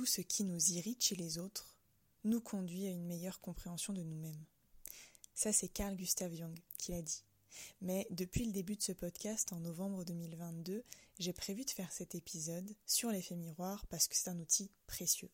[0.00, 1.76] tout ce qui nous irrite chez les autres
[2.24, 4.46] nous conduit à une meilleure compréhension de nous-mêmes.
[5.34, 7.22] Ça, c'est Carl Gustav Jung qui l'a dit.
[7.82, 10.84] Mais depuis le début de ce podcast, en novembre 2022,
[11.18, 15.28] j'ai prévu de faire cet épisode sur l'effet miroir parce que c'est un outil précieux.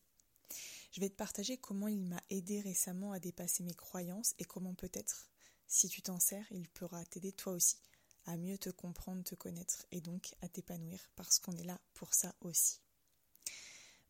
[0.91, 4.73] Je vais te partager comment il m'a aidé récemment à dépasser mes croyances et comment
[4.73, 5.29] peut-être,
[5.67, 7.77] si tu t'en sers, il pourra t'aider toi aussi
[8.25, 12.13] à mieux te comprendre, te connaître et donc à t'épanouir parce qu'on est là pour
[12.13, 12.81] ça aussi.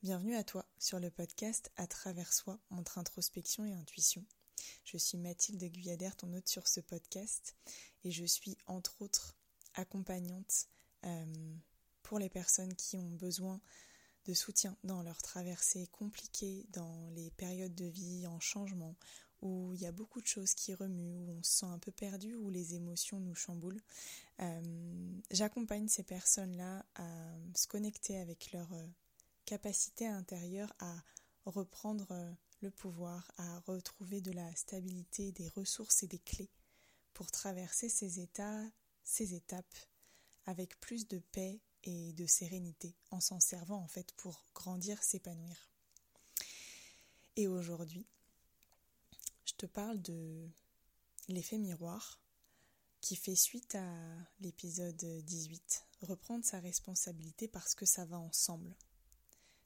[0.03, 4.23] Bienvenue à toi sur le podcast À travers soi entre introspection et intuition.
[4.85, 7.55] Je suis Mathilde Guyader, ton hôte sur ce podcast,
[8.03, 9.35] et je suis entre autres
[9.73, 10.67] accompagnante
[11.03, 11.55] euh,
[12.03, 13.59] pour les personnes qui ont besoin
[14.27, 18.95] de soutien dans leur traversée compliquée, dans les périodes de vie en changement,
[19.41, 21.91] où il y a beaucoup de choses qui remuent, où on se sent un peu
[21.91, 23.81] perdu, où les émotions nous chamboulent.
[24.41, 24.61] Euh,
[25.31, 27.07] j'accompagne ces personnes-là à
[27.55, 28.87] se connecter avec leur euh,
[29.47, 30.93] capacité intérieure à
[31.45, 36.51] reprendre le pouvoir à retrouver de la stabilité, des ressources et des clés
[37.13, 38.61] pour traverser ces états,
[39.05, 39.77] ces étapes
[40.45, 45.69] avec plus de paix et de sérénité, en s'en servant en fait pour grandir, s'épanouir.
[47.37, 48.05] Et aujourd'hui,
[49.45, 50.49] je te parle de
[51.29, 52.19] l'effet miroir
[52.99, 53.95] qui fait suite à
[54.41, 58.75] l'épisode 18, reprendre sa responsabilité parce que ça va ensemble.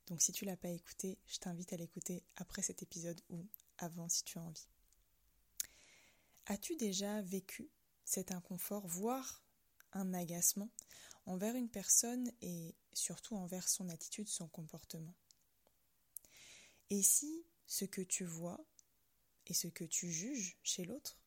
[0.07, 4.09] Donc si tu l'as pas écouté, je t'invite à l'écouter après cet épisode ou avant
[4.09, 4.67] si tu as envie.
[6.47, 7.69] As-tu déjà vécu
[8.03, 9.43] cet inconfort, voire
[9.93, 10.69] un agacement
[11.25, 15.15] envers une personne et surtout envers son attitude, son comportement?
[16.89, 18.59] Et si ce que tu vois
[19.47, 21.17] et ce que tu juges chez l'autre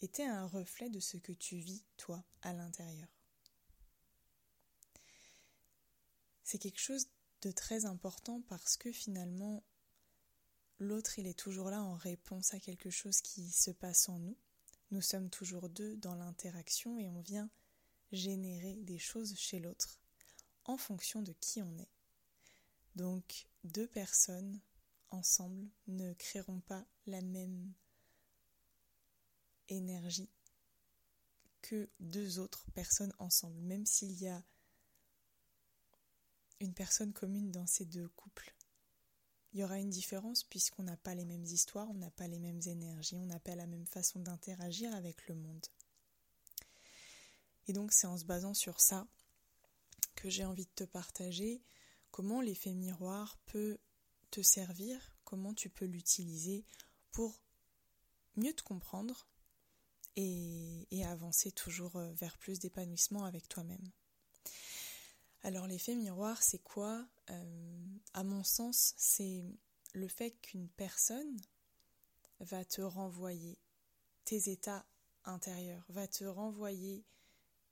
[0.00, 3.08] était un reflet de ce que tu vis toi à l'intérieur?
[6.42, 7.08] C'est quelque chose
[7.42, 9.62] de très important parce que finalement,
[10.78, 14.36] l'autre, il est toujours là en réponse à quelque chose qui se passe en nous.
[14.90, 17.50] Nous sommes toujours deux dans l'interaction et on vient
[18.12, 19.98] générer des choses chez l'autre
[20.64, 21.90] en fonction de qui on est.
[22.94, 24.60] Donc, deux personnes
[25.10, 27.72] ensemble ne créeront pas la même
[29.68, 30.30] énergie
[31.62, 34.42] que deux autres personnes ensemble, même s'il y a
[36.62, 38.54] une personne commune dans ces deux couples.
[39.52, 42.38] Il y aura une différence puisqu'on n'a pas les mêmes histoires, on n'a pas les
[42.38, 45.66] mêmes énergies, on n'a pas la même façon d'interagir avec le monde.
[47.68, 49.06] Et donc c'est en se basant sur ça
[50.14, 51.62] que j'ai envie de te partager
[52.10, 53.78] comment l'effet miroir peut
[54.30, 56.64] te servir, comment tu peux l'utiliser
[57.10, 57.42] pour
[58.36, 59.26] mieux te comprendre
[60.16, 63.90] et, et avancer toujours vers plus d'épanouissement avec toi-même.
[65.44, 67.04] Alors l'effet miroir, c'est quoi?
[67.30, 69.44] Euh, À mon sens, c'est
[69.92, 71.36] le fait qu'une personne
[72.40, 73.58] va te renvoyer
[74.24, 74.86] tes états
[75.24, 77.04] intérieurs, va te renvoyer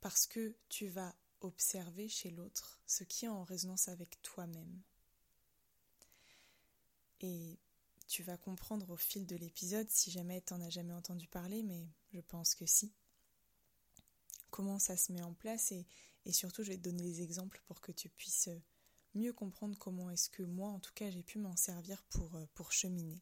[0.00, 4.82] parce que tu vas observer chez l'autre ce qui est en résonance avec toi-même.
[7.20, 7.58] Et
[8.08, 11.62] tu vas comprendre au fil de l'épisode, si jamais tu n'en as jamais entendu parler,
[11.62, 12.92] mais je pense que si,
[14.50, 15.86] comment ça se met en place et,
[16.26, 18.60] et surtout, je vais te donner des exemples pour que tu puisses euh,
[19.14, 22.46] mieux comprendre comment est-ce que moi, en tout cas, j'ai pu m'en servir pour, euh,
[22.54, 23.20] pour cheminer.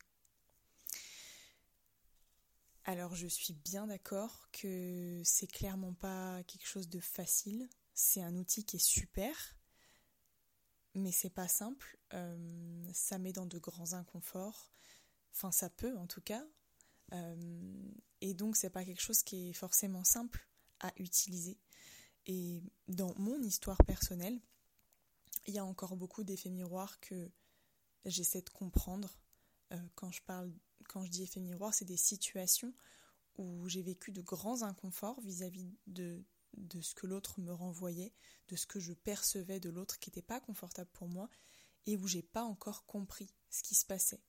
[2.84, 7.68] Alors, je suis bien d'accord que c'est clairement pas quelque chose de facile.
[7.94, 9.56] C'est un outil qui est super,
[10.94, 11.98] mais c'est pas simple.
[12.14, 14.72] Euh, ça met dans de grands inconforts.
[15.32, 16.44] Enfin, ça peut en tout cas.
[18.20, 20.48] et donc, c'est pas quelque chose qui est forcément simple
[20.80, 21.58] à utiliser.
[22.28, 24.38] Et dans mon histoire personnelle,
[25.46, 27.30] il y a encore beaucoup d'effets miroirs que
[28.04, 29.18] j'essaie de comprendre.
[29.72, 30.52] Euh, quand je parle,
[30.88, 32.72] quand je dis effets miroirs, c'est des situations
[33.38, 36.22] où j'ai vécu de grands inconforts vis-à-vis de,
[36.56, 38.12] de ce que l'autre me renvoyait,
[38.48, 41.30] de ce que je percevais de l'autre qui n'était pas confortable pour moi
[41.86, 44.20] et où j'ai pas encore compris ce qui se passait.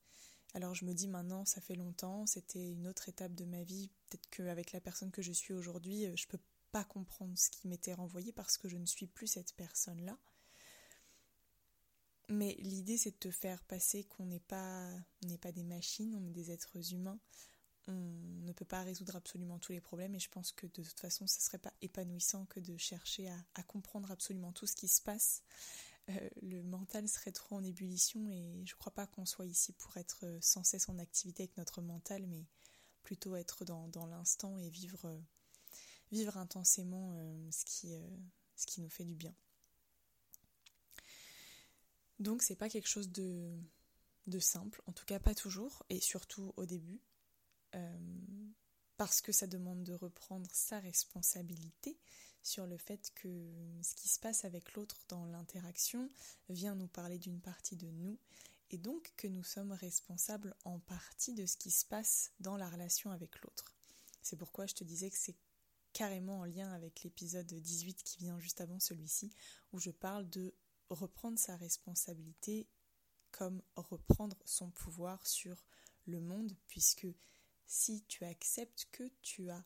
[0.54, 3.90] Alors je me dis maintenant, ça fait longtemps, c'était une autre étape de ma vie,
[4.10, 6.40] peut-être qu'avec la personne que je suis aujourd'hui, euh, je peux
[6.72, 10.18] pas comprendre ce qui m'était renvoyé parce que je ne suis plus cette personne-là.
[12.30, 14.88] Mais l'idée, c'est de te faire passer qu'on n'est pas,
[15.42, 17.20] pas des machines, on est des êtres humains.
[17.88, 21.00] On ne peut pas résoudre absolument tous les problèmes et je pense que de toute
[21.00, 25.02] façon, ce serait pas épanouissant que de chercher à, comprendre absolument tout ce qui se
[25.02, 25.42] passe.
[26.10, 29.74] Euh, le mental serait trop en ébullition et je ne crois pas qu'on soit ici
[29.74, 32.46] pour être sans cesse en activité avec notre mental, mais
[33.02, 35.20] plutôt être dans, dans l'instant et vivre
[36.12, 38.18] vivre intensément euh, ce, qui, euh,
[38.56, 39.34] ce qui nous fait du bien.
[42.20, 43.58] Donc c'est pas quelque chose de,
[44.28, 47.02] de simple, en tout cas pas toujours, et surtout au début,
[47.76, 47.98] euh,
[48.98, 51.98] parce que ça demande de reprendre sa responsabilité
[52.44, 53.52] sur le fait que
[53.82, 56.10] ce qui se passe avec l'autre dans l'interaction
[56.50, 58.18] vient nous parler d'une partie de nous,
[58.72, 62.70] et donc que nous sommes responsables en partie de ce qui se passe dans la
[62.70, 63.76] relation avec l'autre.
[64.22, 65.36] C'est pourquoi je te disais que c'est
[66.00, 69.34] carrément en lien avec l'épisode 18 qui vient juste avant celui-ci,
[69.74, 70.56] où je parle de
[70.90, 72.70] reprendre sa responsabilité
[73.32, 75.66] comme reprendre son pouvoir sur
[76.06, 77.08] le monde, puisque
[77.68, 79.62] si tu acceptes que tu as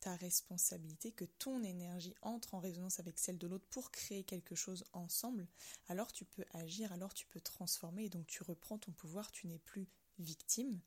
[0.00, 4.54] ta responsabilité, que ton énergie entre en résonance avec celle de l'autre pour créer quelque
[4.54, 5.46] chose ensemble,
[5.88, 9.48] alors tu peux agir, alors tu peux transformer, et donc tu reprends ton pouvoir, tu
[9.48, 9.86] n'es plus
[10.18, 10.80] victime,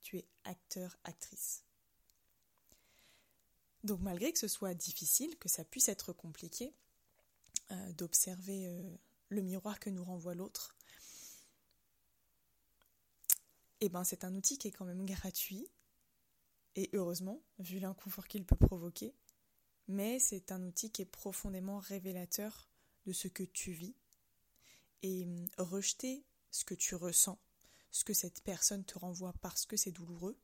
[0.00, 1.62] tu es acteur, actrice.
[3.86, 6.74] Donc malgré que ce soit difficile, que ça puisse être compliqué
[7.70, 8.82] euh, d'observer euh,
[9.28, 10.74] le miroir que nous renvoie l'autre,
[13.80, 15.68] eh ben c'est un outil qui est quand même gratuit,
[16.74, 19.14] et heureusement, vu l'inconfort qu'il peut provoquer,
[19.86, 22.68] mais c'est un outil qui est profondément révélateur
[23.06, 23.94] de ce que tu vis,
[25.02, 27.38] et hum, rejeter ce que tu ressens,
[27.92, 30.36] ce que cette personne te renvoie parce que c'est douloureux,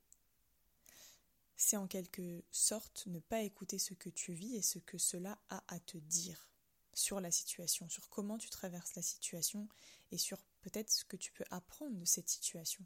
[1.62, 5.38] c'est en quelque sorte ne pas écouter ce que tu vis et ce que cela
[5.48, 6.50] a à te dire
[6.92, 9.68] sur la situation, sur comment tu traverses la situation
[10.10, 12.84] et sur peut-être ce que tu peux apprendre de cette situation.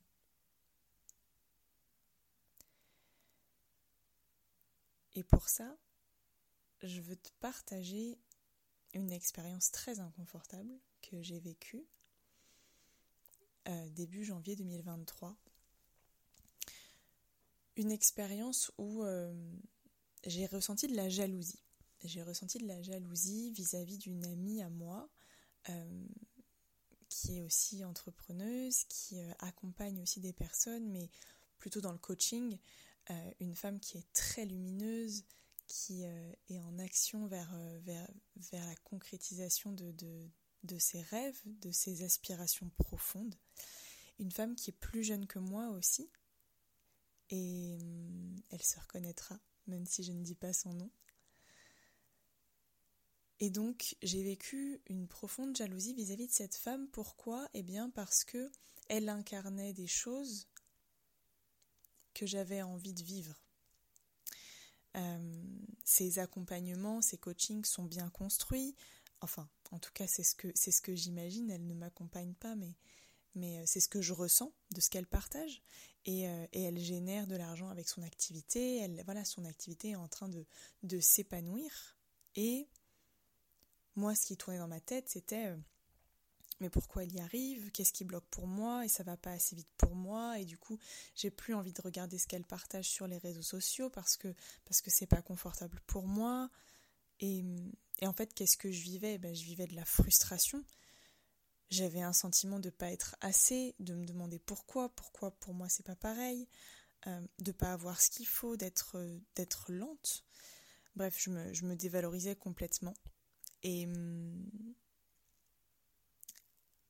[5.15, 5.75] Et pour ça,
[6.83, 8.19] je veux te partager
[8.93, 11.87] une expérience très inconfortable que j'ai vécue
[13.69, 15.35] euh, début janvier 2023
[17.77, 19.33] une expérience où euh,
[20.25, 21.63] j'ai ressenti de la jalousie.
[22.05, 25.09] J'ai ressenti de la jalousie vis-à-vis d'une amie à moi
[25.69, 26.07] euh,
[27.09, 31.11] qui est aussi entrepreneuse, qui euh, accompagne aussi des personnes, mais
[31.59, 32.59] plutôt dans le coaching.
[33.41, 35.25] une femme qui est très lumineuse,
[35.69, 38.09] qui est en action vers, vers,
[38.53, 40.29] vers la concrétisation de, de,
[40.65, 43.35] de ses rêves, de ses aspirations profondes.
[44.19, 46.11] Une femme qui est plus jeune que moi aussi,
[47.31, 50.91] et hum, elle se reconnaîtra, même si je ne dis pas son nom.
[53.39, 56.89] Et donc j'ai vécu une profonde jalousie vis-à-vis de cette femme.
[56.89, 57.49] Pourquoi?
[57.55, 58.51] Eh bien parce que
[58.89, 60.49] elle incarnait des choses
[62.15, 63.35] que j'avais envie de vivre.
[64.95, 68.75] Hum, ses accompagnements, ses coachings sont bien construits.
[69.21, 71.51] Enfin, en tout cas, c'est ce que j'imagine.
[71.51, 72.75] Elle ne m'accompagne pas, mais
[73.37, 75.63] mais euh, c'est ce que je ressens de ce qu'elle partage.
[76.09, 78.79] Euh, et, elle génère de l'argent avec son activité.
[78.79, 80.45] Elle, voilà, son activité est en train de,
[80.83, 81.97] de s'épanouir.
[82.35, 82.69] Et
[83.95, 85.57] moi, ce qui tournait dans ma tête, c'était euh,
[86.61, 87.71] mais pourquoi elle y arrive?
[87.71, 88.85] Qu'est-ce qui bloque pour moi?
[88.85, 90.39] Et ça va pas assez vite pour moi.
[90.39, 90.79] Et du coup,
[91.15, 94.35] j'ai plus envie de regarder ce qu'elle partage sur les réseaux sociaux parce que
[94.65, 96.49] parce que c'est pas confortable pour moi.
[97.21, 97.45] Et,
[97.99, 99.19] et en fait, qu'est-ce que je vivais?
[99.19, 100.65] Ben, Je vivais de la frustration
[101.71, 105.69] j'avais un sentiment de ne pas être assez, de me demander pourquoi, pourquoi pour moi
[105.69, 106.49] c'est pas pareil,
[107.07, 110.25] euh, de pas avoir ce qu'il faut, d'être euh, d'être lente.
[110.95, 112.95] Bref, je me, je me, dévalorisais complètement.
[113.63, 114.75] Et, hum,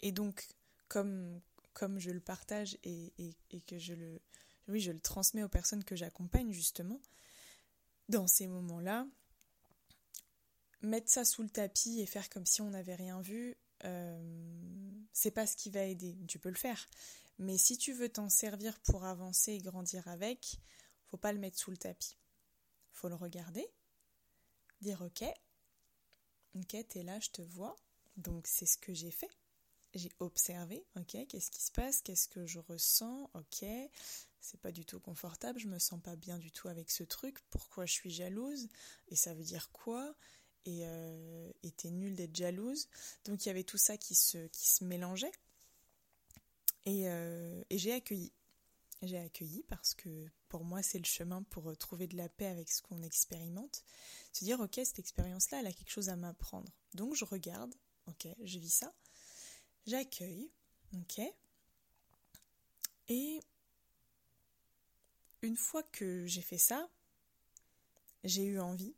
[0.01, 0.47] et donc,
[0.89, 1.41] comme,
[1.73, 4.21] comme je le partage et, et, et, que je le,
[4.69, 7.01] oui, je le transmets aux personnes que j'accompagne justement,
[8.09, 9.09] dans ces moments-là,
[10.83, 15.31] mettre ça sous le tapis et faire comme si on n'avait rien vu, euh, c'est
[15.31, 16.17] pas ce qui va aider.
[16.29, 16.87] Tu peux le faire.
[17.39, 20.59] Mais si tu veux t'en servir pour avancer et grandir avec,
[21.07, 22.17] faut pas le mettre sous le tapis.
[22.93, 23.67] Faut le regarder,
[24.81, 25.25] dire ok,
[26.55, 27.77] ok, t'es là, je te vois.
[28.17, 29.31] Donc c'est ce que j'ai fait.
[29.95, 33.65] J'ai observé, ok, qu'est-ce qui se passe, qu'est-ce que je ressens, ok,
[34.41, 37.39] c'est pas du tout confortable, je me sens pas bien du tout avec ce truc,
[37.49, 38.69] pourquoi je suis jalouse,
[39.09, 40.15] et ça veut dire quoi,
[40.67, 42.89] et euh, était nulle d'être jalouse.
[43.25, 44.39] Donc il y avait tout ça qui se,
[44.83, 45.33] mélangeait.
[46.85, 48.33] Et, euh, et j'ai accueilli.
[49.03, 52.47] J'ai accueilli parce que pour moi c'est le chemin pour euh, trouver de la paix
[52.47, 53.85] avec ce qu'on expérimente.
[54.33, 56.73] Se dire ok cette expérience-là elle a quelque chose à m'apprendre.
[56.95, 57.75] Donc je regarde,
[58.07, 58.95] ok je vis ça,
[59.87, 60.51] j'accueille,
[60.95, 61.21] ok.
[63.09, 63.41] Et
[65.43, 66.89] une fois que j'ai fait ça,
[68.25, 68.95] j'ai eu envie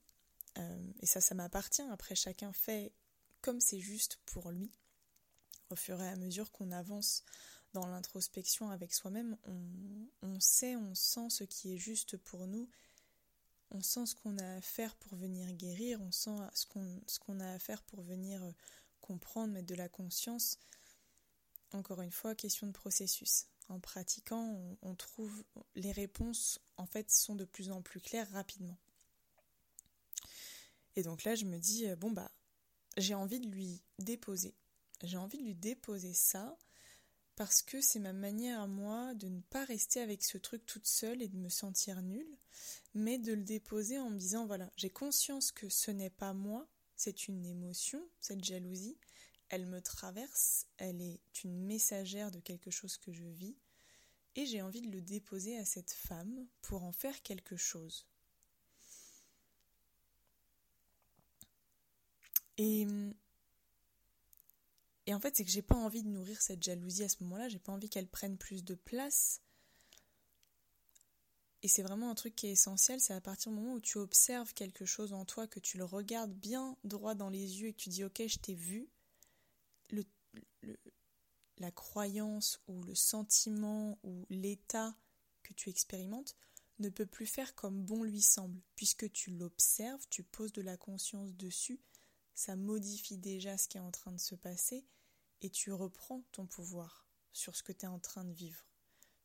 [0.59, 1.83] euh, et ça, ça m'appartient.
[1.91, 2.93] Après, chacun fait
[3.41, 4.71] comme c'est juste pour lui.
[5.71, 7.25] Au fur et à mesure qu'on avance
[7.75, 9.37] dans l'introspection avec soi-même,
[10.23, 12.69] on, sait, on sent ce qui est juste pour nous.
[13.71, 17.53] On sent ce qu'on a à faire pour venir guérir, on sent ce qu'on a
[17.53, 18.53] à faire pour venir euh,
[19.03, 20.59] comprendre, mettre de la conscience
[21.73, 23.47] encore une fois, question de processus.
[23.69, 28.79] En pratiquant, on, trouve les réponses en fait sont de plus en plus claires rapidement.
[30.99, 32.29] Et donc là, je me dis euh, bon bah
[32.97, 34.57] j'ai envie de lui déposer.
[35.05, 36.59] J'ai envie de lui déposer ça
[37.37, 40.89] parce que c'est ma manière à moi de ne pas rester avec ce truc toute
[40.89, 42.37] seule et de me sentir nulle,
[42.95, 46.67] mais de le déposer en me disant voilà, j'ai conscience que ce n'est pas moi,
[46.97, 48.99] c'est une émotion, cette jalousie,
[49.51, 53.57] elle me traverse, elle est une messagère de quelque chose que je vis,
[54.35, 58.09] et j'ai envie de le déposer à cette femme pour en faire quelque chose.
[62.59, 62.87] Et,
[65.11, 67.59] en fait, c'est que j'ai pas envie de nourrir cette jalousie à ce moment-là, j'ai
[67.59, 69.41] pas envie qu'elle prenne plus de place.
[71.63, 73.99] Et c'est vraiment un truc qui est essentiel, c'est à partir du moment où tu
[73.99, 77.73] observes quelque chose en toi, que tu le regardes bien droit dans les yeux et
[77.73, 78.89] que tu dis ok, je t'ai vu,
[81.59, 84.95] la croyance ou le sentiment ou l'état
[85.43, 86.37] que tu expérimentes
[86.79, 90.77] ne peut plus faire comme bon lui semble, puisque tu l'observes, tu poses de la
[90.77, 91.81] conscience dessus,
[92.39, 94.87] ça modifie déjà ce qui est en train de se passer
[95.41, 98.65] et tu reprends ton pouvoir sur ce que tu es en train de vivre.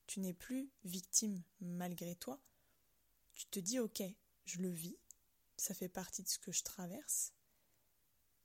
[0.08, 2.42] Tu n'es plus victime malgré toi.
[3.36, 4.02] Tu te dis ok,
[4.46, 4.98] je le vis,
[5.58, 7.34] ça fait partie de ce que je traverse,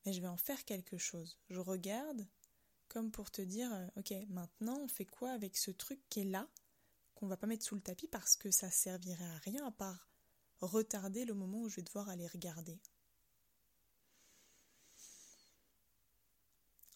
[0.05, 1.39] mais je vais en faire quelque chose.
[1.49, 2.29] Je regarde
[2.89, 6.25] comme pour te dire euh, ok, maintenant on fait quoi avec ce truc qui est
[6.25, 6.47] là,
[7.15, 10.11] qu'on va pas mettre sous le tapis parce que ça servirait à rien à part
[10.61, 12.79] retarder le moment où je vais devoir aller regarder.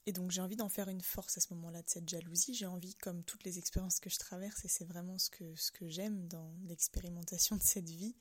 [0.06, 2.54] Et donc j'ai envie d'en faire une force à ce moment-là de cette jalousie.
[2.54, 5.70] J'ai envie, comme toutes les expériences que je traverse, et c'est vraiment ce que, ce
[5.70, 8.16] que j'aime dans l'expérimentation de cette vie,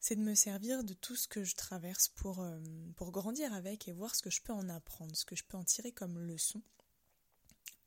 [0.00, 2.60] c'est de me servir de tout ce que je traverse pour, euh,
[2.96, 5.56] pour grandir avec et voir ce que je peux en apprendre, ce que je peux
[5.56, 6.62] en tirer comme leçon.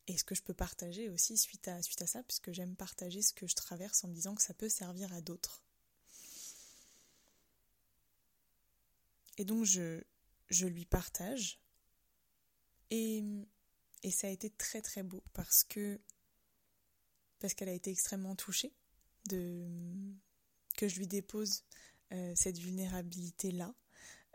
[0.08, 3.22] Et ce que je peux partager aussi suite à, suite à ça, puisque j'aime partager
[3.22, 5.64] ce que je traverse en me disant que ça peut servir à d'autres.
[9.38, 10.04] Et donc je,
[10.50, 11.61] je lui partage
[12.92, 13.24] et,
[14.12, 16.00] ça a été très très beau parce que
[17.40, 18.72] parce qu'elle a été extrêmement touchée
[19.30, 21.64] que je lui dépose
[22.12, 23.74] euh, cette vulnérabilité là,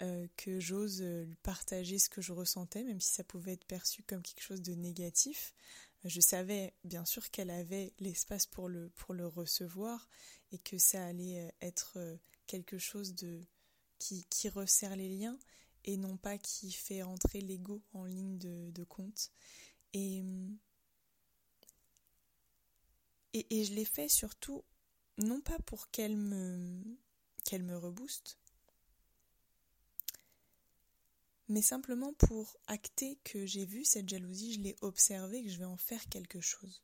[0.02, 4.02] euh, que j'ose lui partager ce que je ressentais, même si ça pouvait être perçu
[4.02, 5.54] comme quelque chose de négatif.
[6.04, 8.90] Je savais bien sûr qu'elle avait l'espace pour le,
[9.26, 10.08] recevoir
[10.52, 11.98] et que ça allait être
[12.46, 13.40] quelque chose de
[13.98, 15.38] qui resserre les liens
[15.86, 19.30] et non pas qui fait entrer l'ego en ligne de, compte.
[19.92, 20.22] Et,
[23.32, 24.64] et, je l'ai fait surtout,
[25.18, 26.82] non pas pour qu'elle me,
[27.44, 28.38] qu'elle me rebooste,
[31.48, 35.64] mais simplement pour acter que j'ai vu cette jalousie, je l'ai observée, que je vais
[35.64, 36.82] en faire quelque chose.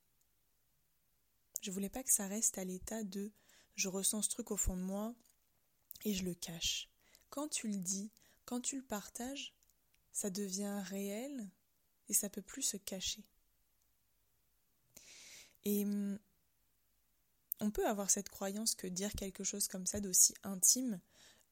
[1.61, 3.33] Je voulais pas que ça reste à l'état de
[3.75, 5.15] je ressens ce truc au fond de moi
[6.05, 6.89] et je le cache.
[7.31, 8.11] Quand tu le dis,
[8.53, 9.55] quand tu le partages,
[10.13, 11.51] ça devient réel
[12.11, 13.25] et ça peut plus se cacher.
[15.65, 16.19] Et hum,
[17.61, 21.01] on peut avoir cette croyance que dire quelque chose comme ça d'aussi intime,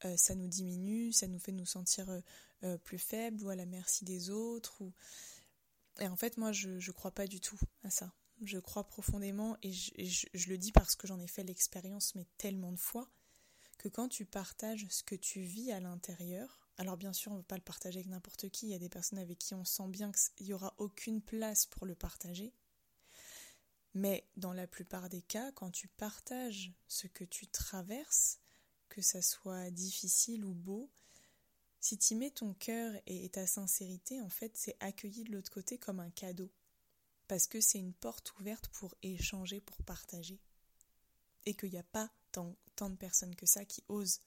[0.05, 2.21] euh, ça nous diminue, ça nous fait nous sentir euh,
[2.61, 4.83] euh, plus faibles ou à la merci des autres.
[5.99, 8.13] Et en fait, moi, je ne crois pas du tout à ça.
[8.43, 12.71] Je crois profondément, et je le dis parce que j'en ai fait l'expérience, mais tellement
[12.71, 13.09] de fois,
[13.79, 17.39] que quand tu partages ce que tu vis à l'intérieur, alors bien sûr, on ne
[17.41, 19.63] veut pas le partager avec n'importe qui, il y a des personnes avec qui on
[19.63, 22.55] sent bien qu'il n'y aura aucune place pour le partager.
[23.93, 28.39] Mais dans la plupart des cas, quand tu partages ce que tu traverses,
[28.89, 30.89] que ça soit difficile ou beau,
[31.79, 35.77] si tu mets ton cœur et ta sincérité, en fait, c'est accueilli de l'autre côté
[35.77, 36.49] comme un cadeau.
[37.27, 40.39] Parce que c'est une porte ouverte pour échanger, pour partager.
[41.45, 44.21] Et qu'il n'y a pas tant, tant de personnes que ça qui osent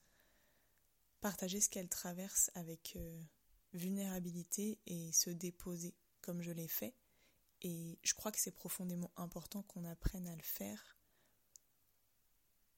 [1.25, 3.23] partager ce qu'elle traverse avec euh,
[3.73, 6.93] vulnérabilité et se déposer comme je l'ai fait.
[7.63, 10.99] Et je crois que c'est profondément important qu'on apprenne à le faire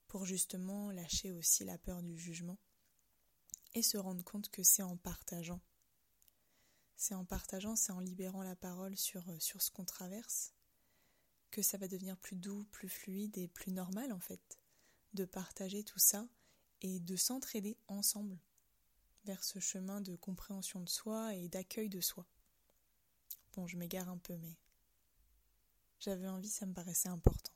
[0.08, 2.58] pour justement lâcher aussi la peur du jugement
[3.74, 5.60] et se rendre compte que c'est en partageant.
[6.96, 10.54] C'est en partageant, c'est en libérant la parole sur, euh, sur ce qu'on traverse
[11.52, 14.58] que ça va devenir plus doux, plus fluide et plus normal en fait
[15.16, 16.26] de partager tout ça
[16.82, 18.38] et de s'entraider ensemble
[19.26, 22.26] vers ce chemin de compréhension de soi et d'accueil de soi.
[23.54, 24.56] Bon, je m'égare un peu, mais
[26.00, 27.52] j'avais envie, ça me paraissait important.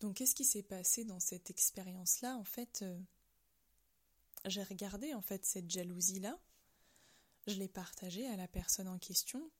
[0.00, 3.00] Donc, qu'est-ce qui s'est passé dans cette expérience-là En fait, euh,
[4.44, 6.38] j'ai regardé en fait cette jalousie-là,
[7.46, 9.50] je l'ai partagée à la personne en question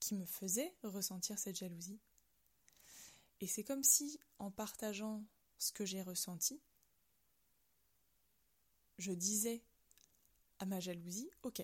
[0.00, 1.98] qui me faisait ressentir cette jalousie.
[3.40, 5.24] Et c'est comme si, en partageant
[5.58, 6.60] ce que j'ai ressenti,
[8.98, 9.62] je disais
[10.58, 11.62] à ma jalousie, ok,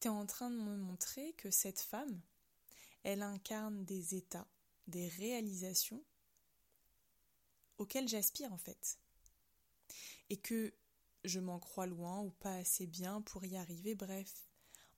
[0.00, 2.20] tu es en train de me montrer que cette femme,
[3.04, 4.48] elle incarne des états,
[4.86, 6.02] des réalisations
[7.78, 8.98] auxquelles j'aspire en fait.
[10.30, 10.74] Et que
[11.24, 14.47] je m'en crois loin ou pas assez bien pour y arriver, bref.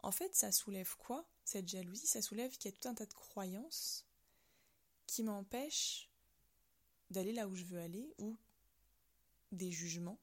[0.03, 2.07] En fait, ça soulève quoi, cette jalousie?
[2.07, 4.07] Ça soulève qu'il y a tout un tas de croyances
[5.07, 6.11] qui m'empêchent
[7.11, 8.37] d'aller là où je veux aller ou
[9.53, 10.19] des jugements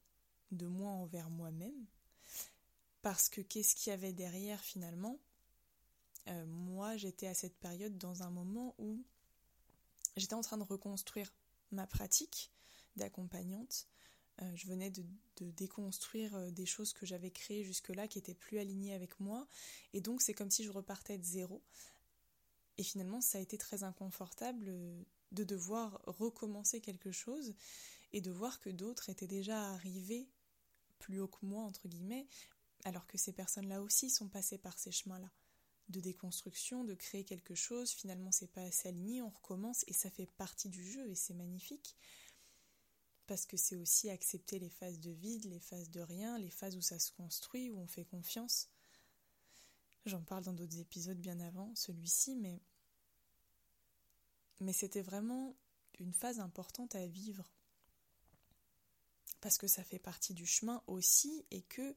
[0.51, 1.85] de moi envers moi-même.
[3.01, 5.19] Parce que qu'est-ce qu'il y avait derrière finalement?
[6.27, 9.03] Euh, Moi, j'étais à cette période dans un moment où
[10.15, 11.33] j'étais en train de reconstruire
[11.71, 12.51] ma pratique
[12.95, 13.87] d'accompagnante.
[14.41, 15.03] Euh, je venais de,
[15.39, 19.47] déconstruire euh, des choses que j'avais créées jusque-là qui étaient plus alignées avec moi.
[19.93, 21.63] Et donc c'est comme si je repartais de zéro.
[22.77, 24.71] Et finalement, ça a été très inconfortable
[25.31, 27.55] de devoir recommencer quelque chose
[28.13, 30.29] et de voir que d'autres étaient déjà arrivés
[30.99, 32.27] plus haut que moi, entre guillemets,
[32.83, 35.31] alors que ces personnes-là aussi sont passées par ces chemins-là
[35.89, 40.09] de déconstruction, de créer quelque chose, finalement c'est pas assez aligné, on recommence et ça
[40.09, 41.95] fait partie du jeu et c'est magnifique
[43.27, 46.75] parce que c'est aussi accepter les phases de vide, les phases de rien, les phases
[46.75, 48.69] où ça se construit, où on fait confiance.
[50.05, 52.61] J'en parle dans d'autres épisodes bien avant celui-ci, mais
[54.59, 55.55] mais c'était vraiment
[55.99, 57.53] une phase importante à vivre
[59.41, 61.95] parce que ça fait partie du chemin aussi et que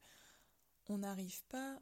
[0.87, 1.81] on n'arrive pas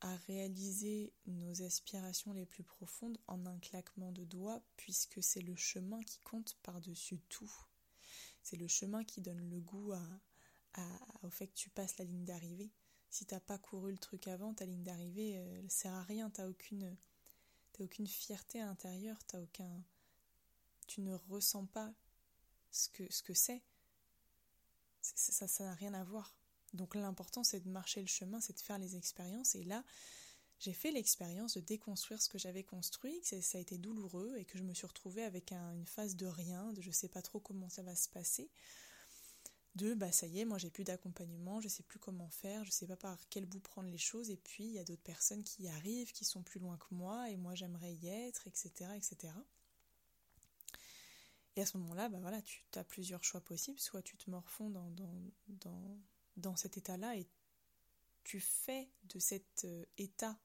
[0.00, 5.54] à réaliser nos aspirations les plus profondes en un claquement de doigts puisque c'est le
[5.54, 7.52] chemin qui compte par-dessus tout.
[8.42, 9.92] C'est le chemin qui donne le goût
[11.22, 12.70] au fait que tu passes la ligne d'arrivée.
[13.10, 16.48] Si t'as pas couru le truc avant, ta ligne d'arrivée, euh, sert à rien, t'as
[16.48, 16.96] aucune,
[17.78, 19.84] aucune fierté intérieure, t'as aucun,
[20.86, 21.92] tu ne ressens pas
[22.70, 23.62] ce que ce que c'est.
[25.02, 26.34] Ça, ça n'a rien à voir.
[26.72, 29.54] Donc l'important c'est de marcher le chemin, c'est de faire les expériences.
[29.56, 29.84] Et là,
[30.62, 34.44] j'ai fait l'expérience de déconstruire ce que j'avais construit, que ça a été douloureux et
[34.44, 37.40] que je me suis retrouvée avec une phase de rien, de je sais pas trop
[37.40, 38.50] comment ça va se passer.
[39.74, 42.70] De bah ça y est, moi j'ai plus d'accompagnement, je sais plus comment faire, je
[42.70, 44.30] sais pas par quel bout prendre les choses.
[44.30, 46.94] Et puis il y a d'autres personnes qui y arrivent, qui sont plus loin que
[46.94, 48.90] moi et moi j'aimerais y être, etc.
[48.94, 49.32] etc.
[51.56, 53.80] Et à ce moment-là, bah voilà, tu as plusieurs choix possibles.
[53.80, 55.14] Soit tu te morfonds dans, dans,
[55.48, 55.98] dans
[56.36, 57.26] dans cet état-là et
[58.24, 60.38] tu fais de cet euh, état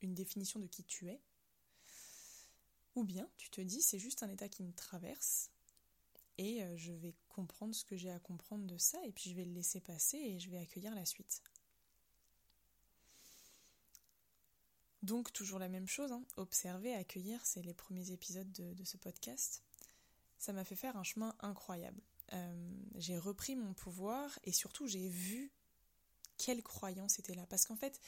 [0.00, 1.20] une définition de qui tu es,
[2.94, 5.50] ou bien tu te dis c'est juste un état qui me traverse
[6.38, 9.36] et euh, je vais comprendre ce que j'ai à comprendre de ça et puis je
[9.36, 11.42] vais le laisser passer et je vais accueillir la suite.
[15.02, 16.22] Donc toujours la même chose, hein.
[16.36, 19.62] observer, accueillir, c'est les premiers épisodes de ce podcast.
[20.38, 22.02] Ça m'a fait faire un chemin incroyable.
[22.32, 25.50] Euh, j'ai repris mon pouvoir et surtout j'ai vu
[26.38, 27.46] quelle croyance était là.
[27.46, 28.00] Parce qu'en fait,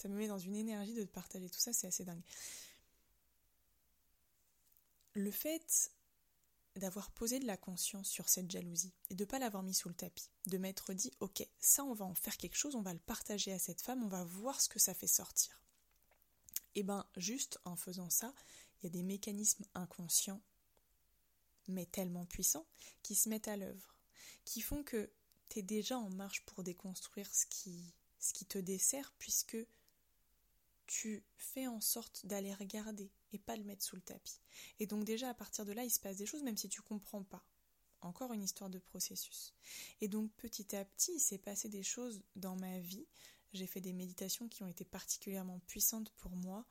[0.00, 2.22] ça me met dans une énergie de partager tout ça, c'est assez dingue.
[5.14, 5.92] Le fait
[6.76, 9.88] d'avoir posé de la conscience sur cette jalousie et de ne pas l'avoir mis sous
[9.88, 12.92] le tapis, de m'être dit ok, ça on va en faire quelque chose, on va
[12.92, 15.60] le partager à cette femme, on va voir ce que ça fait sortir.
[16.76, 18.32] Et eh ben juste en faisant ça,
[18.78, 20.40] il y a des mécanismes inconscients
[21.70, 22.66] mais tellement puissants,
[23.02, 23.94] qui se mettent à l'œuvre,
[24.44, 25.10] qui font que
[25.48, 29.56] tu es déjà en marche pour déconstruire ce qui, ce qui te dessert, puisque
[30.90, 34.40] tu fais en sorte d'aller regarder et pas le mettre sous le tapis.
[34.80, 36.82] Et donc déjà à partir de là, il se passe des choses, même si tu
[36.82, 37.46] comprends pas.
[38.00, 39.54] Encore une histoire de processus.
[40.00, 43.06] Et donc petit à petit, il s'est passé des choses dans ma vie.
[43.52, 46.66] J'ai fait des méditations qui ont été particulièrement puissantes pour moi,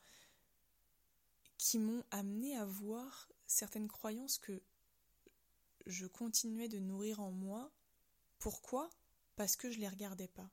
[1.58, 4.62] qui m'ont amené à voir certaines croyances que
[5.86, 7.72] je continuais de nourrir en moi.
[8.38, 8.90] Pourquoi?
[9.38, 10.52] Parce que je les regardais pas.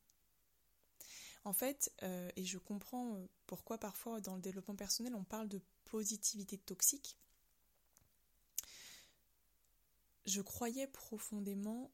[1.47, 5.49] En fait, euh, et je comprends euh, pourquoi parfois dans le développement personnel on parle
[5.49, 7.17] de positivité toxique,
[10.25, 11.93] je croyais profondément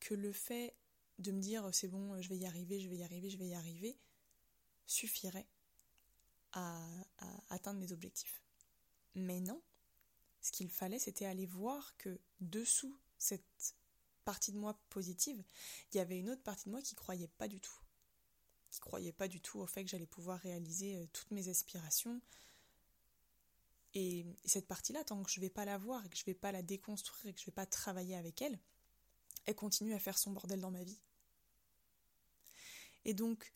[0.00, 0.74] que le fait
[1.20, 3.46] de me dire c'est bon, je vais y arriver, je vais y arriver, je vais
[3.46, 3.96] y arriver,
[4.88, 5.46] suffirait
[6.50, 6.84] à
[7.48, 8.42] atteindre mes objectifs.
[9.14, 9.62] Mais non,
[10.40, 13.76] ce qu'il fallait, c'était aller voir que dessous cette
[14.24, 15.44] partie de moi positive,
[15.92, 17.80] il y avait une autre partie de moi qui croyait pas du tout.
[18.70, 22.20] Qui croyait pas du tout au fait que j'allais pouvoir réaliser euh, toutes mes aspirations.
[23.94, 26.52] Et cette partie-là, tant que je vais pas la voir et que je vais pas
[26.52, 28.58] la déconstruire et que je vais pas travailler avec elle,
[29.46, 31.00] elle continue à faire son bordel dans ma vie.
[33.04, 33.52] Et donc,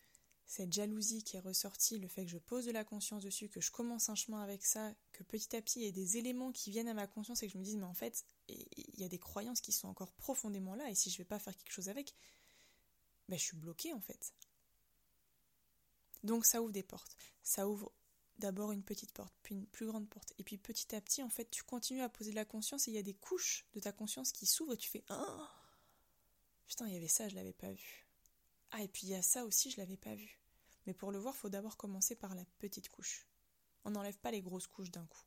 [0.47, 3.61] cette jalousie qui est ressortie, le fait que je pose de la conscience dessus, que
[3.61, 6.51] je commence un chemin avec ça, que petit à petit il y a des éléments
[6.51, 9.03] qui viennent à ma conscience et que je me dis mais en fait il y
[9.03, 11.71] a des croyances qui sont encore profondément là et si je vais pas faire quelque
[11.71, 12.13] chose avec,
[13.27, 14.33] ben je suis bloquée en fait.
[16.25, 17.15] Donc ça ouvre des portes.
[17.43, 17.91] Ça ouvre
[18.39, 20.33] d'abord une petite porte, puis une plus grande porte.
[20.37, 22.91] Et puis petit à petit, en fait, tu continues à poser de la conscience et
[22.91, 25.51] il y a des couches de ta conscience qui s'ouvrent et tu fais Ah
[26.67, 28.07] Putain, il y avait ça, je l'avais pas vu.
[28.71, 30.41] Ah, et puis il y a ça aussi, je l'avais pas vu.
[30.87, 33.27] Mais pour le voir, faut d'abord commencer par la petite couche.
[33.85, 35.23] On n'enlève pas les grosses couches d'un coup.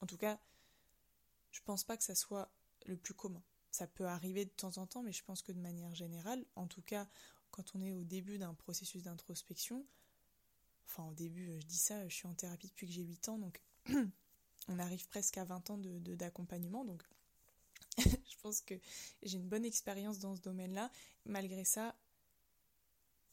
[0.00, 0.40] En tout cas,
[1.50, 2.48] je pense pas que ça soit
[2.86, 3.42] le plus commun.
[3.72, 6.68] Ça peut arriver de temps en temps, mais je pense que de manière générale, en
[6.68, 7.08] tout cas,
[7.50, 9.84] quand on est au début d'un processus d'introspection,
[10.88, 13.38] enfin au début, je dis ça, je suis en thérapie depuis que j'ai 8 ans,
[13.38, 13.60] donc
[14.68, 17.02] on arrive presque à 20 ans d'accompagnement, donc
[17.98, 18.74] je pense que
[19.22, 20.90] j'ai une bonne expérience dans ce domaine-là.
[21.26, 21.96] Malgré ça,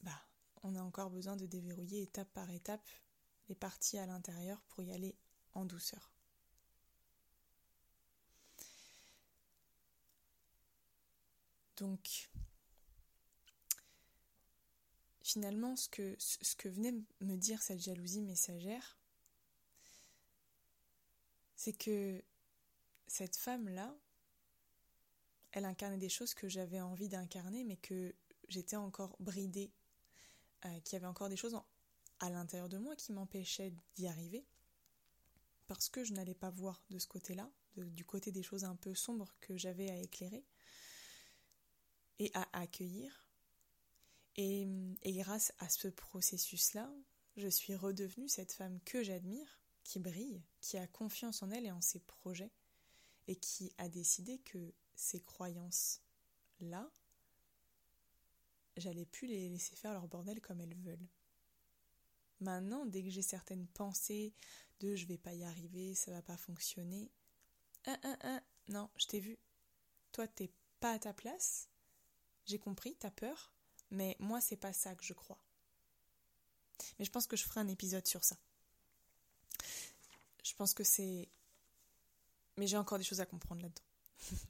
[0.02, 0.28] bah,
[0.64, 2.88] on a encore besoin de déverrouiller étape par étape
[3.48, 5.16] les parties à l'intérieur pour y aller
[5.54, 6.12] en douceur.
[11.78, 12.30] Donc,
[15.26, 18.96] finalement, ce que, venait me dire cette jalousie messagère,
[21.56, 22.24] c'est que
[23.08, 23.96] cette femme-là,
[25.52, 28.14] elle incarnait des choses que j'avais envie d'incarner, mais que
[28.50, 29.72] j'étais encore bridée,
[30.66, 31.60] euh, qu'il y avait encore des choses
[32.20, 34.46] à l'intérieur de moi qui m'empêchaient d'y arriver,
[35.66, 38.94] parce que je n'allais pas voir de ce côté-là, du côté des choses un peu
[38.94, 40.46] sombres que j'avais à éclairer
[42.20, 43.25] et à accueillir.
[44.38, 44.68] Et,
[45.06, 46.92] grâce à ce processus-là,
[47.38, 51.72] je suis redevenue cette femme que j'admire, qui brille, qui a confiance en elle et
[51.72, 52.52] en ses projets,
[53.28, 56.90] et qui a décidé que ces croyances-là,
[58.78, 61.08] j'allais plus les laisser faire leur bordel comme elles veulent.
[62.42, 64.34] Maintenant, dès que j'ai certaines pensées
[64.82, 67.10] de je vais pas y arriver, ça va pas fonctionner,
[67.86, 69.38] un, un, un, non, je t'ai vu.
[70.12, 71.70] Toi, t'es pas à ta place.
[72.46, 73.55] J'ai compris, t'as peur,
[73.92, 75.40] mais moi, c'est pas ça que je crois.
[77.00, 78.38] Mais je pense que je ferai un épisode sur ça.
[80.44, 81.28] Je pense que c'est.
[82.58, 84.38] Mais j'ai encore des choses à comprendre là-dedans.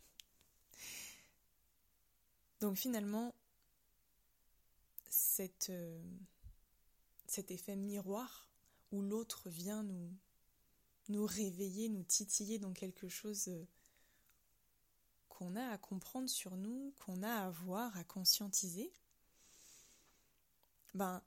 [2.62, 3.34] Donc finalement,
[5.70, 6.02] euh,
[7.28, 8.50] cet effet miroir
[8.92, 10.10] où l'autre vient nous,
[11.10, 13.66] nous réveiller, nous titiller dans quelque chose euh,
[15.30, 18.92] qu'on a à comprendre sur nous, qu'on a à voir, à conscientiser,
[20.96, 21.22] ben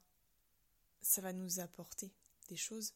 [1.01, 2.11] ça va nous apporter
[2.49, 2.93] des choses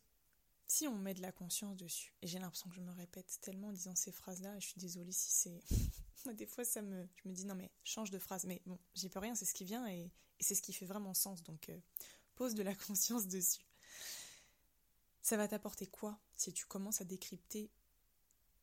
[0.68, 2.14] si on met de la conscience dessus.
[2.22, 5.12] Et j'ai l'impression que je me répète tellement en disant ces phrases-là, je suis désolée
[5.12, 6.34] si c'est...
[6.34, 7.08] des fois, ça me...
[7.16, 8.46] je me dis non mais change de phrase.
[8.46, 11.14] Mais bon, j'y peux rien, c'est ce qui vient et, c'est ce qui fait vraiment
[11.14, 11.44] sens.
[11.44, 11.80] Donc euh,
[12.36, 13.66] pose de la conscience dessus.
[15.22, 17.72] Ça va t'apporter quoi si tu commences à décrypter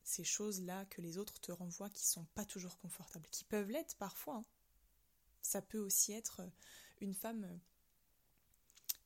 [0.03, 3.97] ces choses-là que les autres te renvoient qui sont pas toujours confortables, qui peuvent l'être
[3.97, 4.37] parfois.
[4.37, 4.45] Hein.
[5.43, 6.43] Ça peut aussi être
[7.01, 7.59] une femme euh,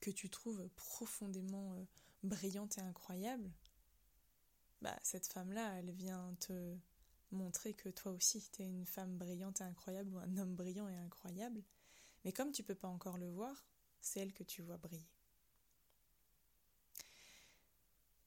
[0.04, 1.84] que tu trouves profondément euh,
[2.24, 3.50] brillante et incroyable.
[4.82, 6.76] Bah, cette femme-là, elle vient te
[7.30, 10.88] montrer que toi aussi, tu es une femme brillante et incroyable ou un homme brillant
[10.88, 11.62] et incroyable.
[12.24, 13.66] Mais comme tu peux pas encore le voir,
[14.02, 15.08] c'est elle que tu vois briller.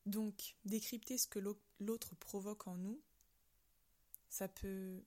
[0.07, 1.39] Donc, décrypter ce que
[1.79, 2.99] l'autre provoque en nous,
[4.29, 5.03] ça peut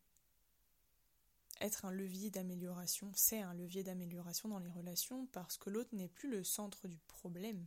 [1.60, 6.08] être un levier d'amélioration, c'est un levier d'amélioration dans les relations parce que l'autre n'est
[6.08, 7.66] plus le centre du problème.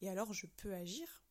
[0.00, 1.22] Et alors je peux agir,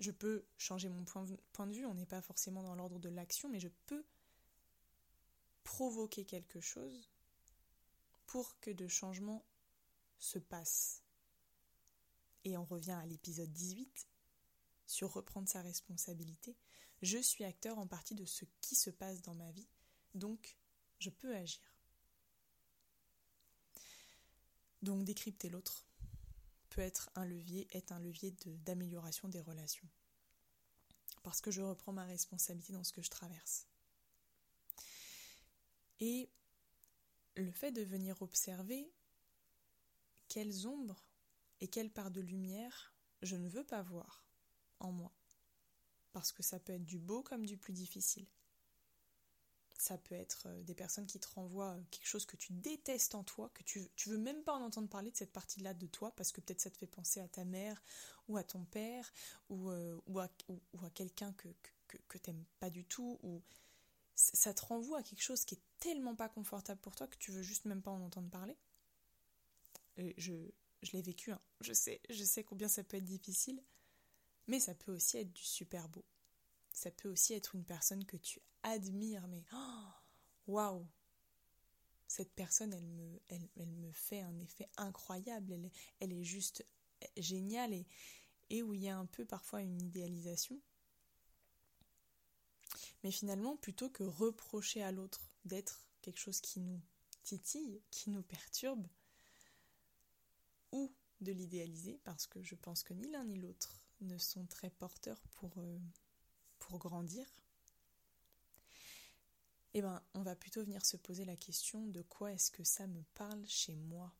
[0.00, 3.48] je peux changer mon point, de vue, on n'est pas forcément dans l'ordre de l'action,
[3.48, 4.04] mais je peux
[5.62, 7.10] provoquer quelque chose
[8.26, 9.44] pour que de changements
[10.18, 11.02] se passent.
[12.44, 14.08] Et on revient à l'épisode 18
[14.86, 16.56] sur reprendre sa responsabilité.
[17.02, 19.68] Je suis acteur en partie de ce qui se passe dans ma vie,
[20.16, 20.56] donc
[20.98, 21.62] je peux agir.
[24.82, 25.86] Donc décrypter l'autre
[26.70, 29.88] peut être un levier, est un levier d'amélioration des relations.
[31.22, 33.66] Parce que je reprends ma responsabilité dans ce que je traverse.
[36.00, 36.30] Et
[37.36, 38.92] le fait de venir observer
[40.28, 41.02] quelles ombres
[41.60, 44.22] et quelle part de lumière je ne veux pas voir
[44.80, 45.12] en moi.
[46.12, 48.26] Parce que ça peut être du beau comme du plus difficile.
[49.78, 53.14] Ça peut être euh, des personnes qui te renvoient euh, quelque chose que tu détestes
[53.14, 55.86] en toi, que tu, tu veux même pas en entendre parler de cette partie-là de
[55.86, 57.82] toi, parce que peut-être ça te fait penser à ta mère,
[58.28, 59.12] ou à ton père,
[59.50, 61.48] ou, euh, ou à, ou, à quelqu'un que,
[61.88, 63.42] que, que t'aimes pas du tout, ou
[64.14, 67.30] ça te renvoie à quelque chose qui est tellement pas confortable pour toi que tu
[67.30, 68.56] veux juste même pas en entendre parler.
[69.98, 70.32] Et je,
[70.82, 71.40] je l'ai vécu, hein.
[71.60, 73.62] je sais, je sais combien ça peut être difficile,
[74.46, 76.04] mais ça peut aussi être du super beau.
[76.76, 79.88] Ça peut aussi être une personne que tu admires, mais oh,
[80.46, 80.86] waouh,
[82.06, 85.58] cette personne, elle me, fait un effet incroyable,
[86.00, 86.66] elle, est juste
[87.16, 87.86] géniale et,
[88.50, 90.60] et où il y a un peu parfois une idéalisation.
[93.02, 96.82] Mais finalement, plutôt que reprocher à l'autre d'être quelque chose qui nous
[97.24, 98.86] titille, qui nous perturbe,
[100.72, 104.68] ou de l'idéaliser, parce que je pense que ni l'un ni l'autre ne sont très
[104.68, 105.78] porteurs pour, euh,
[106.74, 107.26] grandir,
[109.74, 112.86] eh ben, on va plutôt venir se poser la question de quoi est-ce que ça
[112.86, 114.10] me parle chez moi,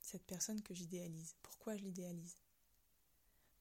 [0.00, 1.34] cette personne que j'idéalise.
[1.42, 2.36] Pourquoi je l'idéalise?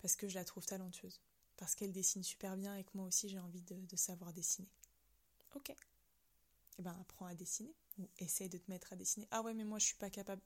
[0.01, 1.21] Parce que je la trouve talentueuse,
[1.55, 4.69] parce qu'elle dessine super bien et que moi aussi j'ai envie de, savoir dessiner.
[5.55, 5.73] Ok.
[6.77, 9.27] Eh ben, apprends à dessiner ou essaye de te mettre à dessiner.
[9.31, 10.41] Ah ouais, mais moi je suis pas capable.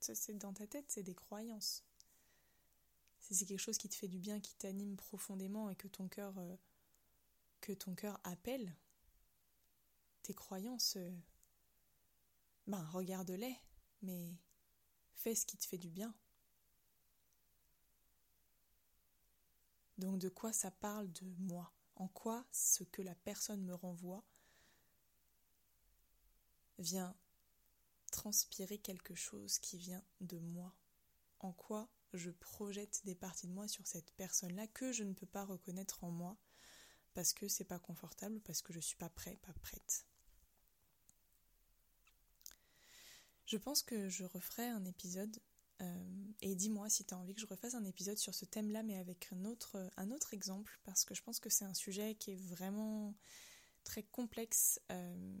[0.00, 1.84] C'est dans ta tête, c'est des croyances.
[3.30, 6.36] C'est quelque chose qui te fait du bien, qui t'anime profondément et que ton cœur
[6.38, 6.56] euh,
[7.60, 8.74] que ton cœur appelle,
[10.22, 11.10] tes croyances, euh,
[12.66, 13.56] ben regarde-les,
[14.02, 14.34] mais
[15.14, 16.14] fais ce qui te fait du bien.
[19.98, 21.72] Donc de quoi ça parle de moi?
[21.96, 24.24] En quoi ce que la personne me renvoie
[26.78, 27.14] vient
[28.10, 30.74] transpirer quelque chose qui vient de moi?
[31.40, 35.26] En quoi je projette des parties de moi sur cette personne-là que je ne peux
[35.26, 36.36] pas reconnaître en moi
[37.14, 40.06] parce que c'est pas confortable, parce que je suis pas prêt, pas prête.
[43.46, 45.40] Je pense que je referai un épisode,
[45.80, 48.84] euh, et dis-moi si tu as envie que je refasse un épisode sur ce thème-là,
[48.84, 49.76] mais avec un autre,
[50.32, 53.16] exemple, parce que je pense que c'est un sujet qui est vraiment
[53.82, 55.36] très complexe, euh,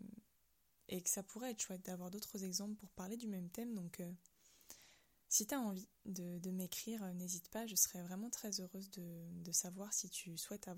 [0.88, 3.74] et que ça pourrait être chouette d'avoir d'autres exemples pour parler du même thème.
[3.74, 4.12] Donc, euh,
[5.30, 9.94] si tu as envie de, m'écrire, n'hésite pas, je serais vraiment très heureuse de, savoir
[9.94, 10.68] si tu souhaites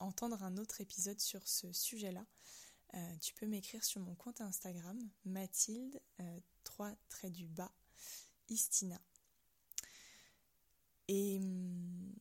[0.00, 2.26] entendre un autre épisode sur ce sujet-là.
[2.94, 6.02] Euh, tu peux m'écrire sur mon compte Instagram, Mathilde,
[6.64, 7.72] 3 euh, traits du bas,
[8.48, 9.00] Istina.
[11.06, 12.12] Et hum,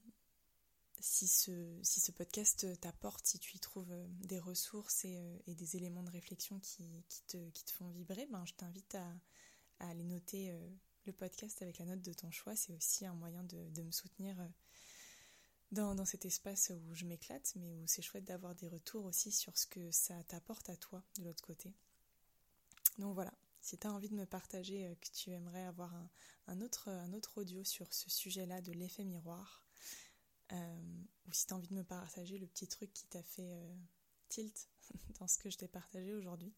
[0.99, 5.77] si, ce, si ce podcast t'apporte, si tu y trouves euh, des ressources et, des
[5.77, 9.11] éléments de réflexion qui, te, font vibrer, ben, je t'invite à,
[9.79, 10.53] aller noter
[11.05, 12.55] le podcast avec la note de ton choix.
[12.55, 14.35] C'est aussi un moyen de me soutenir
[15.71, 19.57] dans, cet espace où je m'éclate, mais où c'est chouette d'avoir des retours aussi sur
[19.57, 21.73] ce que ça t'apporte à toi de l'autre côté.
[22.97, 25.93] Donc voilà, si tu as envie de me partager euh, que tu aimerais avoir
[26.47, 29.63] un, autre, un autre audio sur ce sujet-là de l'effet miroir,
[30.51, 33.53] euh, ou si tu as envie de me partager le petit truc qui t'a fait
[33.53, 33.75] euh,
[34.27, 34.69] tilt
[35.19, 36.53] dans ce que je t'ai partagé aujourd'hui,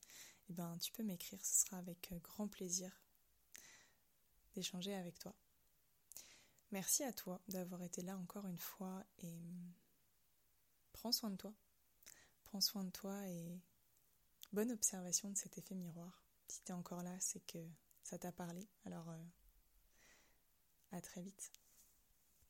[0.50, 2.92] eh ben, tu peux m'écrire, ce sera avec grand plaisir
[4.54, 5.34] d'échanger avec toi.
[6.72, 9.74] Merci à toi d'avoir été là encore une fois et hum,
[10.94, 11.54] prends soin de toi.
[12.46, 13.62] Prends soin de toi et
[14.54, 16.24] bonne observation de cet effet miroir.
[16.48, 17.60] Si tu es encore là, c'est que
[18.04, 18.68] ça t'a parlé.
[18.86, 19.24] Alors, euh,
[20.92, 21.52] à très vite.